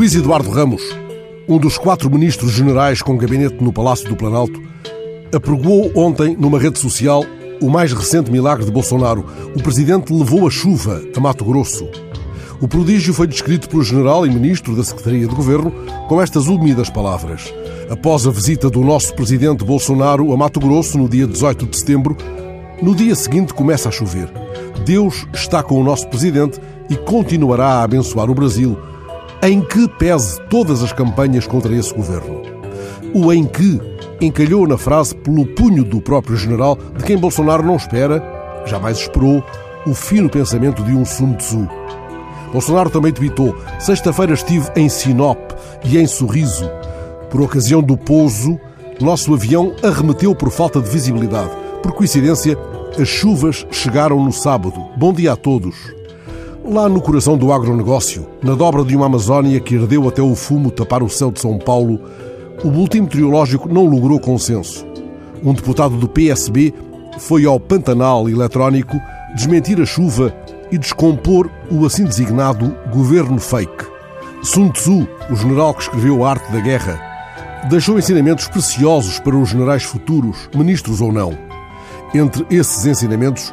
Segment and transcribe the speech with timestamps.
[0.00, 0.82] Luís Eduardo Ramos,
[1.46, 4.58] um dos quatro ministros generais com gabinete no Palácio do Planalto,
[5.30, 7.22] apregoou ontem numa rede social
[7.60, 9.26] o mais recente milagre de Bolsonaro.
[9.54, 11.86] O presidente levou a chuva a Mato Grosso.
[12.62, 15.70] O prodígio foi descrito pelo general e ministro da Secretaria de Governo
[16.08, 17.52] com estas úmidas palavras.
[17.90, 22.16] Após a visita do nosso presidente Bolsonaro a Mato Grosso no dia 18 de setembro,
[22.80, 24.32] no dia seguinte começa a chover.
[24.86, 28.78] Deus está com o nosso presidente e continuará a abençoar o Brasil,
[29.42, 32.42] em que pese todas as campanhas contra esse governo.
[33.14, 33.80] O em que
[34.20, 38.22] encalhou na frase pelo punho do próprio general, de quem Bolsonaro não espera,
[38.66, 39.42] jamais esperou,
[39.86, 41.68] o fino pensamento de um Sun Tzu.
[42.52, 45.38] Bolsonaro também tweetou: Sexta-feira estive em Sinop
[45.84, 46.70] e em Sorriso.
[47.30, 48.60] Por ocasião do pouso,
[49.00, 51.50] nosso avião arremeteu por falta de visibilidade.
[51.82, 52.58] Por coincidência,
[53.00, 54.74] as chuvas chegaram no sábado.
[54.96, 55.99] Bom dia a todos.
[56.70, 60.70] Lá no coração do agronegócio, na dobra de uma Amazónia que ardeu até o fumo
[60.70, 62.00] tapar o céu de São Paulo,
[62.62, 64.86] o boletim meteorológico não logrou consenso.
[65.42, 66.72] Um deputado do PSB
[67.18, 68.96] foi ao Pantanal eletrónico
[69.34, 70.32] desmentir a chuva
[70.70, 73.86] e descompor o assim designado governo fake.
[74.44, 77.00] Sun Tzu, o general que escreveu a arte da guerra,
[77.68, 81.36] deixou ensinamentos preciosos para os generais futuros, ministros ou não.
[82.14, 83.52] Entre esses ensinamentos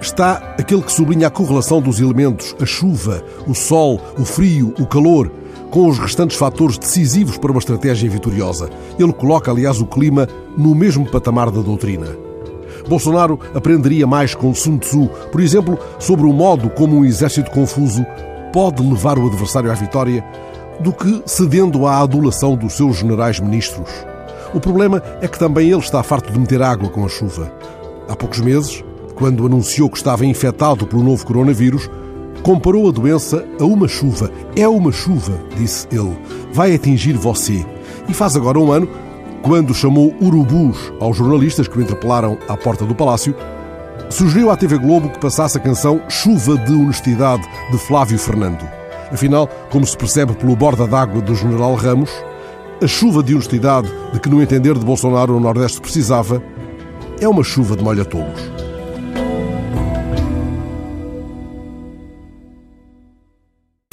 [0.00, 4.86] está aquele que sublinha a correlação dos elementos, a chuva, o sol, o frio, o
[4.86, 5.30] calor,
[5.70, 8.70] com os restantes fatores decisivos para uma estratégia vitoriosa.
[8.98, 12.16] Ele coloca, aliás, o clima no mesmo patamar da doutrina.
[12.88, 18.06] Bolsonaro aprenderia mais com Sun Tzu, por exemplo, sobre o modo como um exército confuso
[18.52, 20.24] pode levar o adversário à vitória,
[20.80, 23.90] do que cedendo à adulação dos seus generais ministros.
[24.54, 27.52] O problema é que também ele está farto de meter água com a chuva.
[28.08, 28.82] Há poucos meses,
[29.16, 31.90] quando anunciou que estava infectado pelo novo coronavírus,
[32.42, 34.30] comparou a doença a uma chuva.
[34.54, 36.16] É uma chuva, disse ele.
[36.52, 37.66] Vai atingir você.
[38.08, 38.88] E faz agora um ano,
[39.42, 43.34] quando chamou urubus aos jornalistas que o interpelaram à porta do palácio,
[44.10, 48.68] sugeriu à TV Globo que passasse a canção Chuva de Honestidade de Flávio Fernando.
[49.10, 52.10] Afinal, como se percebe pelo borda d'água do general Ramos,
[52.82, 56.42] a chuva de honestidade de que, no entender de Bolsonaro, o Nordeste precisava
[57.20, 58.65] é uma chuva de molha-tolos.